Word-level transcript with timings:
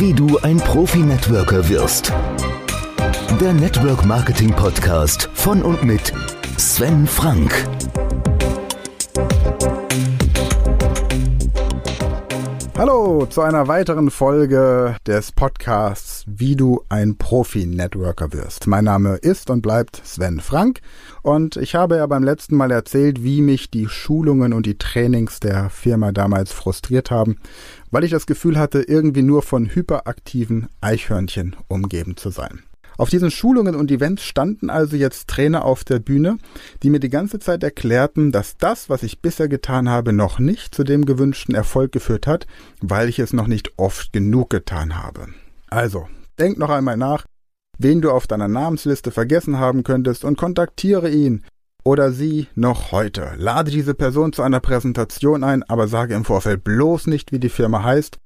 Wie 0.00 0.14
du 0.14 0.38
ein 0.38 0.56
Profi-Networker 0.56 1.68
wirst. 1.68 2.10
Der 3.38 3.52
Network 3.52 4.02
Marketing 4.06 4.50
Podcast 4.50 5.28
von 5.34 5.60
und 5.60 5.84
mit 5.84 6.14
Sven 6.56 7.06
Frank. 7.06 7.52
Hallo 12.78 13.26
zu 13.26 13.42
einer 13.42 13.68
weiteren 13.68 14.10
Folge 14.10 14.96
des 15.06 15.32
Podcasts 15.32 16.09
Wie 16.26 16.56
du 16.56 16.84
ein 16.88 17.16
Profi-Networker 17.16 18.32
wirst. 18.32 18.66
Mein 18.66 18.84
Name 18.84 19.16
ist 19.16 19.50
und 19.50 19.62
bleibt 19.62 20.00
Sven 20.04 20.40
Frank 20.40 20.80
und 21.22 21.56
ich 21.56 21.74
habe 21.74 21.96
ja 21.96 22.06
beim 22.06 22.22
letzten 22.22 22.56
Mal 22.56 22.70
erzählt, 22.70 23.22
wie 23.22 23.42
mich 23.42 23.70
die 23.70 23.88
Schulungen 23.88 24.52
und 24.52 24.66
die 24.66 24.78
Trainings 24.78 25.40
der 25.40 25.70
Firma 25.70 26.12
damals 26.12 26.52
frustriert 26.52 27.10
haben, 27.10 27.38
weil 27.90 28.04
ich 28.04 28.10
das 28.10 28.26
Gefühl 28.26 28.58
hatte, 28.58 28.82
irgendwie 28.82 29.22
nur 29.22 29.42
von 29.42 29.74
hyperaktiven 29.74 30.68
Eichhörnchen 30.80 31.56
umgeben 31.68 32.16
zu 32.16 32.30
sein. 32.30 32.60
Auf 33.00 33.08
diesen 33.08 33.30
Schulungen 33.30 33.74
und 33.74 33.90
Events 33.90 34.22
standen 34.22 34.68
also 34.68 34.94
jetzt 34.94 35.28
Trainer 35.28 35.64
auf 35.64 35.84
der 35.84 36.00
Bühne, 36.00 36.36
die 36.82 36.90
mir 36.90 37.00
die 37.00 37.08
ganze 37.08 37.38
Zeit 37.38 37.62
erklärten, 37.62 38.30
dass 38.30 38.58
das, 38.58 38.90
was 38.90 39.02
ich 39.02 39.22
bisher 39.22 39.48
getan 39.48 39.88
habe, 39.88 40.12
noch 40.12 40.38
nicht 40.38 40.74
zu 40.74 40.84
dem 40.84 41.06
gewünschten 41.06 41.54
Erfolg 41.54 41.92
geführt 41.92 42.26
hat, 42.26 42.46
weil 42.82 43.08
ich 43.08 43.18
es 43.18 43.32
noch 43.32 43.46
nicht 43.46 43.72
oft 43.78 44.12
genug 44.12 44.50
getan 44.50 45.02
habe. 45.02 45.28
Also, 45.70 46.08
denk 46.38 46.58
noch 46.58 46.70
einmal 46.70 46.96
nach, 46.96 47.24
wen 47.78 48.00
du 48.00 48.10
auf 48.10 48.26
deiner 48.26 48.48
Namensliste 48.48 49.10
vergessen 49.10 49.58
haben 49.58 49.84
könntest 49.84 50.24
und 50.24 50.36
kontaktiere 50.36 51.08
ihn 51.08 51.44
oder 51.84 52.12
sie 52.12 52.48
noch 52.54 52.92
heute. 52.92 53.32
Lade 53.36 53.70
diese 53.70 53.94
Person 53.94 54.32
zu 54.32 54.42
einer 54.42 54.60
Präsentation 54.60 55.44
ein, 55.44 55.62
aber 55.62 55.88
sage 55.88 56.14
im 56.14 56.24
Vorfeld 56.24 56.64
bloß 56.64 57.06
nicht, 57.06 57.32
wie 57.32 57.38
die 57.38 57.48
Firma 57.48 57.82
heißt 57.82 58.18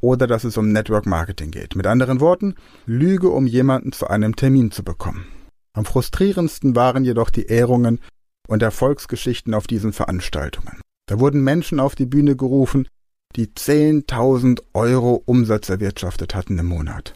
oder 0.00 0.26
dass 0.26 0.44
es 0.44 0.56
um 0.56 0.72
Network 0.72 1.06
Marketing 1.06 1.50
geht. 1.50 1.74
Mit 1.74 1.86
anderen 1.86 2.20
Worten, 2.20 2.54
lüge, 2.86 3.30
um 3.30 3.46
jemanden 3.46 3.92
zu 3.92 4.06
einem 4.06 4.36
Termin 4.36 4.70
zu 4.70 4.82
bekommen. 4.82 5.26
Am 5.72 5.84
frustrierendsten 5.84 6.74
waren 6.74 7.04
jedoch 7.04 7.30
die 7.30 7.46
Ehrungen 7.46 8.00
und 8.48 8.62
Erfolgsgeschichten 8.62 9.54
auf 9.54 9.66
diesen 9.66 9.92
Veranstaltungen. 9.92 10.80
Da 11.06 11.20
wurden 11.20 11.42
Menschen 11.42 11.80
auf 11.80 11.94
die 11.94 12.06
Bühne 12.06 12.36
gerufen, 12.36 12.88
die 13.36 13.46
10.000 13.48 14.60
Euro 14.74 15.22
Umsatz 15.24 15.68
erwirtschaftet 15.68 16.34
hatten 16.34 16.58
im 16.58 16.66
Monat. 16.66 17.14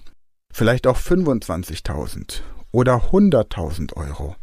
Vielleicht 0.53 0.87
auch 0.87 0.99
25.000 0.99 2.43
oder 2.71 3.11
100.000 3.11 3.95
Euro. 3.97 4.37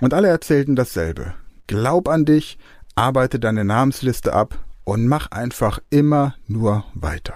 Und 0.00 0.14
alle 0.14 0.28
erzählten 0.28 0.76
dasselbe. 0.76 1.34
Glaub 1.66 2.08
an 2.08 2.24
dich, 2.24 2.58
arbeite 2.94 3.38
deine 3.38 3.64
Namensliste 3.64 4.32
ab 4.32 4.58
und 4.84 5.06
mach 5.06 5.30
einfach 5.30 5.78
immer 5.90 6.34
nur 6.46 6.84
weiter. 6.94 7.34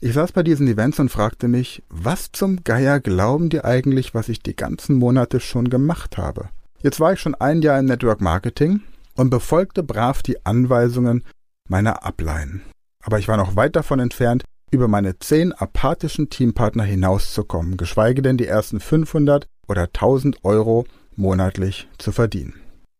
Ich 0.00 0.14
saß 0.14 0.32
bei 0.32 0.42
diesen 0.42 0.68
Events 0.68 1.00
und 1.00 1.10
fragte 1.10 1.48
mich, 1.48 1.82
was 1.88 2.30
zum 2.32 2.62
Geier 2.64 3.00
glauben 3.00 3.50
die 3.50 3.64
eigentlich, 3.64 4.14
was 4.14 4.28
ich 4.28 4.42
die 4.42 4.54
ganzen 4.54 4.96
Monate 4.96 5.40
schon 5.40 5.70
gemacht 5.70 6.16
habe? 6.16 6.50
Jetzt 6.80 7.00
war 7.00 7.12
ich 7.12 7.20
schon 7.20 7.34
ein 7.34 7.62
Jahr 7.62 7.80
im 7.80 7.86
Network 7.86 8.20
Marketing 8.20 8.80
und 9.16 9.30
befolgte 9.30 9.82
brav 9.82 10.22
die 10.22 10.46
Anweisungen 10.46 11.24
meiner 11.68 12.04
Ablein. 12.04 12.62
Aber 13.04 13.18
ich 13.18 13.28
war 13.28 13.36
noch 13.36 13.56
weit 13.56 13.76
davon 13.76 14.00
entfernt, 14.00 14.44
über 14.70 14.88
meine 14.88 15.18
zehn 15.18 15.52
apathischen 15.52 16.30
Teampartner 16.30 16.84
hinauszukommen, 16.84 17.76
geschweige 17.76 18.22
denn 18.22 18.36
die 18.36 18.46
ersten 18.46 18.80
500 18.80 19.46
oder 19.66 19.84
1000 19.84 20.44
Euro 20.44 20.86
monatlich 21.16 21.88
zu 21.98 22.12
verdienen. 22.12 22.54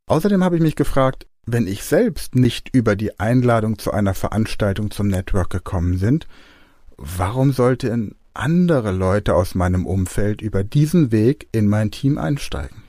Außerdem 0.06 0.42
habe 0.42 0.56
ich 0.56 0.62
mich 0.62 0.76
gefragt, 0.76 1.26
wenn 1.46 1.66
ich 1.66 1.84
selbst 1.84 2.34
nicht 2.34 2.74
über 2.74 2.96
die 2.96 3.19
Einladung 3.19 3.78
zu 3.78 3.91
einer 3.92 4.14
Veranstaltung 4.14 4.91
zum 4.91 5.08
Network 5.08 5.50
gekommen 5.50 5.98
sind, 5.98 6.26
warum 6.96 7.52
sollten 7.52 8.16
andere 8.34 8.92
Leute 8.92 9.34
aus 9.34 9.54
meinem 9.54 9.86
Umfeld 9.86 10.42
über 10.42 10.64
diesen 10.64 11.10
Weg 11.10 11.48
in 11.52 11.66
mein 11.66 11.91
Team 11.91 12.19
einsteigen? 12.19 12.82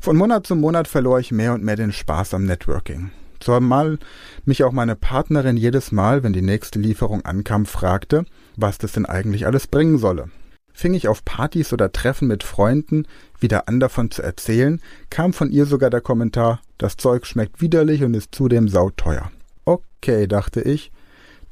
Von 0.00 0.16
Monat 0.16 0.46
zu 0.46 0.56
Monat 0.56 0.88
verlor 0.88 1.18
ich 1.18 1.32
mehr 1.32 1.54
und 1.54 1.64
mehr 1.64 1.76
den 1.76 1.92
Spaß 1.92 2.34
am 2.34 2.44
Networking. 2.44 3.10
Zumal 3.44 3.98
mich 4.46 4.64
auch 4.64 4.72
meine 4.72 4.96
Partnerin 4.96 5.58
jedes 5.58 5.92
Mal, 5.92 6.22
wenn 6.22 6.32
die 6.32 6.40
nächste 6.40 6.78
Lieferung 6.78 7.26
ankam, 7.26 7.66
fragte, 7.66 8.24
was 8.56 8.78
das 8.78 8.92
denn 8.92 9.04
eigentlich 9.04 9.44
alles 9.44 9.66
bringen 9.66 9.98
solle. 9.98 10.30
Fing 10.72 10.94
ich 10.94 11.08
auf 11.08 11.26
Partys 11.26 11.74
oder 11.74 11.92
Treffen 11.92 12.26
mit 12.26 12.42
Freunden 12.42 13.06
wieder 13.38 13.68
an 13.68 13.80
davon 13.80 14.10
zu 14.10 14.22
erzählen, 14.22 14.80
kam 15.10 15.34
von 15.34 15.50
ihr 15.50 15.66
sogar 15.66 15.90
der 15.90 16.00
Kommentar, 16.00 16.62
das 16.78 16.96
Zeug 16.96 17.26
schmeckt 17.26 17.60
widerlich 17.60 18.02
und 18.02 18.14
ist 18.14 18.34
zudem 18.34 18.66
sauteuer. 18.66 19.30
Okay, 19.66 20.26
dachte 20.26 20.62
ich, 20.62 20.90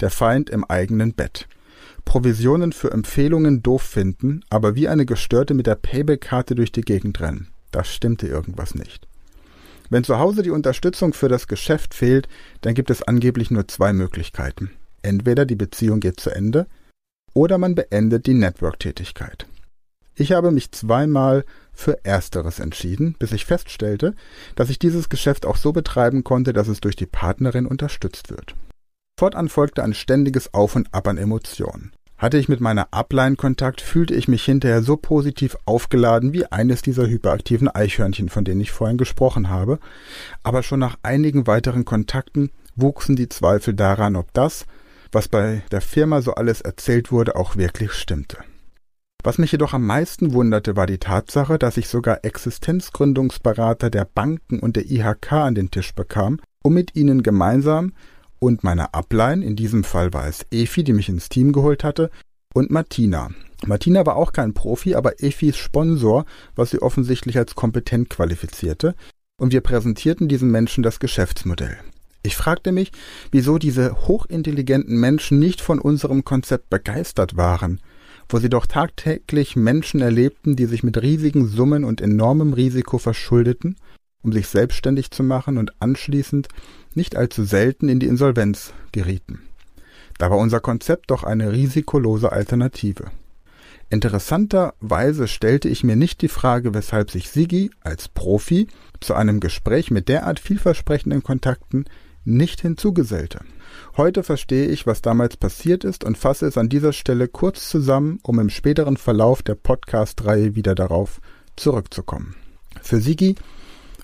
der 0.01 0.11
Feind 0.11 0.49
im 0.49 0.65
eigenen 0.65 1.13
Bett. 1.13 1.47
Provisionen 2.07 2.73
für 2.73 2.91
Empfehlungen 2.91 3.63
doof 3.63 3.83
finden, 3.83 4.41
aber 4.49 4.75
wie 4.75 4.89
eine 4.89 5.05
Gestörte 5.05 5.53
mit 5.53 5.67
der 5.67 5.75
Payback-Karte 5.75 6.55
durch 6.55 6.73
die 6.73 6.81
Gegend 6.81 7.21
rennen. 7.21 7.49
Da 7.71 7.85
stimmte 7.85 8.29
irgendwas 8.29 8.75
nicht. 8.75 9.07
Wenn 9.93 10.05
zu 10.05 10.19
Hause 10.19 10.41
die 10.41 10.49
Unterstützung 10.49 11.13
für 11.13 11.29
das 11.29 11.49
Geschäft 11.49 11.93
fehlt, 11.93 12.27
dann 12.63 12.73
gibt 12.73 12.89
es 12.89 13.03
angeblich 13.03 13.51
nur 13.51 13.69
zwei 13.69 13.93
Möglichkeiten. 13.93 14.71
Entweder 15.03 15.45
die 15.45 15.55
Beziehung 15.55 16.01
geht 16.01 16.19
zu 16.19 16.31
Ende 16.31 16.67
oder 17.35 17.59
man 17.59 17.75
beendet 17.75 18.25
die 18.25 18.33
Network-Tätigkeit. 18.33 19.47
Ich 20.15 20.33
habe 20.33 20.51
mich 20.51 20.73
zweimal 20.73 21.45
für 21.75 22.03
Ersteres 22.07 22.59
entschieden, 22.59 23.17
bis 23.19 23.33
ich 23.33 23.45
feststellte, 23.45 24.15
dass 24.55 24.71
ich 24.71 24.79
dieses 24.79 25.11
Geschäft 25.11 25.45
auch 25.45 25.59
so 25.59 25.73
betreiben 25.73 26.25
konnte, 26.25 26.55
dass 26.55 26.69
es 26.69 26.81
durch 26.81 26.97
die 26.97 27.05
Partnerin 27.05 27.67
unterstützt 27.67 28.31
wird. 28.31 28.55
Fortan 29.19 29.51
folgte 29.51 29.83
ein 29.83 29.93
ständiges 29.93 30.55
Auf 30.55 30.75
und 30.75 30.89
Ab 30.95 31.07
an 31.07 31.19
Emotionen. 31.19 31.93
Hatte 32.23 32.39
ich 32.39 32.49
mit 32.49 32.61
meiner 32.61 32.87
Upline 32.93 33.35
Kontakt, 33.35 33.81
fühlte 33.81 34.15
ich 34.15 34.29
mich 34.29 34.45
hinterher 34.45 34.85
so 34.85 34.97
positiv 34.97 35.57
aufgeladen 35.65 36.33
wie 36.33 36.47
eines 36.47 36.81
dieser 36.81 37.09
hyperaktiven 37.09 37.67
Eichhörnchen, 37.67 38.29
von 38.29 38.45
denen 38.45 38.61
ich 38.61 38.71
vorhin 38.71 38.97
gesprochen 38.97 39.51
habe, 39.51 39.81
aber 40.45 40.63
schon 40.63 40.79
nach 40.79 40.97
einigen 41.03 41.49
weiteren 41.49 41.85
Kontakten 41.85 42.53
wuchsen 42.77 43.17
die 43.17 43.29
Zweifel 43.29 43.75
daran, 43.75 44.15
ob 44.15 44.33
das, 44.35 44.67
was 45.11 45.27
bei 45.27 45.65
der 45.73 45.81
Firma 45.81 46.23
so 46.23 46.37
alles 46.37 46.61
erzählt 46.61 47.11
wurde, 47.11 47.35
auch 47.35 47.57
wirklich 47.57 47.91
stimmte. 47.91 48.39
Was 49.25 49.39
mich 49.39 49.51
jedoch 49.51 49.73
am 49.73 49.85
meisten 49.85 50.33
wunderte, 50.33 50.77
war 50.77 50.87
die 50.87 50.99
Tatsache, 50.99 51.59
dass 51.59 51.77
ich 51.77 51.89
sogar 51.89 52.25
Existenzgründungsberater 52.25 53.91
der 53.91 54.05
Banken 54.05 54.61
und 54.61 54.77
der 54.77 54.89
IHK 54.89 55.33
an 55.33 55.57
den 55.57 55.73
Tisch 55.73 55.93
bekam, 55.93 56.39
um 56.63 56.73
mit 56.73 56.95
ihnen 56.95 57.25
gemeinsam 57.25 57.95
und 58.43 58.65
meiner 58.65 58.93
Upline, 58.93 59.45
in 59.45 59.55
diesem 59.55 59.85
Fall 59.85 60.13
war 60.13 60.27
es 60.27 60.45
Efi, 60.51 60.83
die 60.83 60.93
mich 60.93 61.09
ins 61.09 61.29
Team 61.29 61.53
geholt 61.53 61.85
hatte, 61.85 62.11
und 62.53 62.73
Martina. 62.73 63.31
Martina 63.65 64.05
war 64.05 64.17
auch 64.17 64.33
kein 64.33 64.53
Profi, 64.53 64.97
aber 64.97 65.23
Efis 65.23 65.57
Sponsor, 65.57 66.25
was 66.57 66.71
sie 66.71 66.83
offensichtlich 66.83 67.39
als 67.39 67.55
kompetent 67.55 68.11
qualifizierte, 68.11 68.97
und 69.41 69.53
wir 69.53 69.61
präsentierten 69.61 70.27
diesen 70.27 70.51
Menschen 70.51 70.83
das 70.83 70.99
Geschäftsmodell. 70.99 71.79
Ich 72.25 72.35
fragte 72.35 72.73
mich, 72.73 72.91
wieso 73.31 73.59
diese 73.59 74.09
hochintelligenten 74.09 74.99
Menschen 74.99 75.39
nicht 75.39 75.61
von 75.61 75.79
unserem 75.79 76.25
Konzept 76.25 76.69
begeistert 76.69 77.37
waren, 77.37 77.81
wo 78.29 78.41
sie 78.41 78.49
doch 78.49 78.67
tagtäglich 78.67 79.55
Menschen 79.55 80.01
erlebten, 80.01 80.57
die 80.57 80.67
sich 80.67 80.83
mit 80.83 81.01
riesigen 81.01 81.47
Summen 81.47 81.85
und 81.85 82.01
enormem 82.01 82.55
Risiko 82.55 82.99
verschuldeten, 82.99 83.77
um 84.23 84.33
sich 84.33 84.49
selbstständig 84.49 85.11
zu 85.11 85.23
machen 85.23 85.59
und 85.59 85.73
anschließend 85.81 86.49
nicht 86.95 87.17
allzu 87.17 87.45
selten 87.45 87.89
in 87.89 88.01
die 88.01 88.07
Insolvenz 88.07 88.73
gerieten. 88.93 89.41
Da 90.19 90.31
war 90.31 90.39
unser 90.39 90.61
Konzept 90.61 91.11
doch 91.11 91.25
eine 91.25 91.53
risikolose 91.53 92.33
Alternative. 92.33 93.11
Interessanterweise 93.91 95.29
stellte 95.29 95.69
ich 95.69 95.85
mir 95.85 95.97
nicht 95.97 96.23
die 96.23 96.29
Frage, 96.29 96.73
weshalb 96.73 97.11
sich 97.11 97.29
Sigi 97.29 97.71
als 97.83 98.09
Profi 98.09 98.69
zu 99.01 99.15
einem 99.15 99.39
Gespräch 99.41 99.91
mit 99.91 100.09
derart 100.09 100.41
vielversprechenden 100.41 101.23
Kontakten 101.23 101.85
nicht 102.25 102.61
hinzugesellte. 102.61 103.41
Heute 103.97 104.23
verstehe 104.23 104.67
ich, 104.67 104.87
was 104.87 105.03
damals 105.03 105.37
passiert 105.37 105.85
ist 105.85 106.05
und 106.05 106.17
fasse 106.17 106.47
es 106.47 106.57
an 106.57 106.69
dieser 106.69 106.93
Stelle 106.93 107.29
kurz 107.29 107.69
zusammen, 107.69 108.19
um 108.23 108.39
im 108.39 108.49
späteren 108.49 108.97
Verlauf 108.97 109.43
der 109.43 109.57
Podcast-Reihe 109.57 110.55
wieder 110.55 110.75
darauf 110.75 111.21
zurückzukommen. 111.57 112.37
Für 112.81 113.01
Sigi 113.01 113.35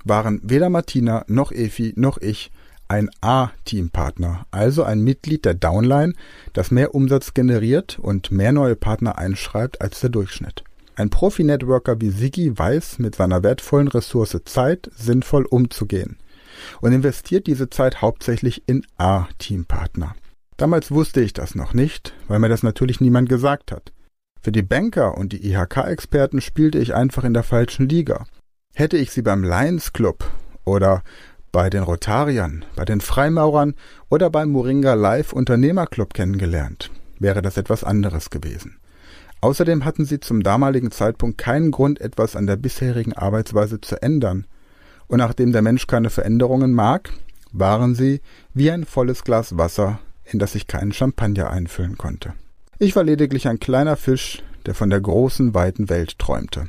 waren 0.05 0.41
weder 0.43 0.71
Martina 0.71 1.25
noch 1.29 1.53
Efi 1.53 1.93
noch 1.97 2.19
ich 2.19 2.51
ein 2.89 3.11
A-Teampartner, 3.21 4.47
also 4.51 4.83
ein 4.83 5.05
Mitglied 5.05 5.45
der 5.45 5.55
Downline, 5.55 6.15
das 6.55 6.71
mehr 6.71 6.95
Umsatz 6.95 7.35
generiert 7.35 7.99
und 7.99 8.31
mehr 8.31 8.53
neue 8.53 8.77
Partner 8.77 9.19
einschreibt 9.19 9.81
als 9.83 10.01
der 10.01 10.11
Durchschnitt. 10.11 10.65
Ein 10.97 11.11
Profi-Networker 11.11 12.01
wie 12.01 12.11
Siggi 12.11 12.59
weiß, 12.59 12.99
mit 12.99 13.15
seiner 13.15 13.43
wertvollen 13.43 13.89
Ressource 13.89 14.41
Zeit 14.45 14.91
sinnvoll 14.97 15.45
umzugehen 15.45 16.17
und 16.81 16.93
investiert 16.93 17.47
diese 17.47 17.71
Zeit 17.71 18.03
hauptsächlich 18.03 18.65
in 18.67 18.85
A-Teampartner. 18.97 20.17
Damals 20.57 20.91
wusste 20.91 21.21
ich 21.21 21.35
das 21.35 21.55
noch 21.55 21.73
nicht, 21.73 22.15
weil 22.27 22.41
mir 22.41 22.49
das 22.49 22.65
natürlich 22.65 23.01
niemand 23.01 23.29
gesagt 23.29 23.71
hat. 23.71 23.93
Für 24.41 24.51
die 24.51 24.63
Banker 24.63 25.17
und 25.17 25.33
die 25.33 25.47
IHK-Experten 25.53 26.41
spielte 26.41 26.79
ich 26.79 26.95
einfach 26.95 27.23
in 27.25 27.35
der 27.35 27.43
falschen 27.43 27.89
Liga. 27.89 28.27
Hätte 28.79 28.97
ich 28.97 29.11
sie 29.11 29.23
beim 29.23 29.43
Lions 29.43 29.93
Club 29.93 30.25
oder 30.65 31.03
bei 31.51 31.69
den 31.69 31.83
Rotariern, 31.83 32.65
bei 32.77 32.85
den 32.85 33.01
Freimaurern 33.01 33.75
oder 34.09 34.31
beim 34.31 34.51
Moringa 34.51 34.95
Live 34.95 35.33
Unternehmerclub 35.33 36.15
kennengelernt, 36.15 36.93
wäre 37.19 37.43
das 37.43 37.57
etwas 37.57 37.83
anderes 37.83 38.31
gewesen. 38.31 38.79
Außerdem 39.41 39.85
hatten 39.85 40.05
sie 40.05 40.21
zum 40.21 40.45
damaligen 40.45 40.93
Zeitpunkt 40.93 41.39
keinen 41.39 41.73
Grund, 41.73 42.01
etwas 42.01 42.37
an 42.37 42.47
der 42.47 42.55
bisherigen 42.55 43.15
Arbeitsweise 43.15 43.81
zu 43.81 44.01
ändern. 44.01 44.47
Und 45.09 45.19
nachdem 45.19 45.51
der 45.51 45.63
Mensch 45.63 45.89
keine 45.89 46.09
Veränderungen 46.09 46.73
mag, 46.73 47.11
waren 47.51 47.97
sie 47.97 48.21
wie 48.55 48.71
ein 48.71 48.85
volles 48.85 49.25
Glas 49.25 49.59
Wasser, 49.59 49.99
in 50.25 50.39
das 50.39 50.55
ich 50.55 50.69
keinen 50.69 50.93
Champagner 50.93 51.51
einfüllen 51.51 51.99
konnte. 51.99 52.35
Ich 52.79 52.95
war 52.95 53.03
lediglich 53.03 53.49
ein 53.49 53.59
kleiner 53.59 53.97
Fisch, 53.97 54.45
der 54.67 54.77
von 54.77 54.89
der 54.89 55.01
großen, 55.01 55.53
weiten 55.53 55.89
Welt 55.89 56.21
träumte. 56.21 56.69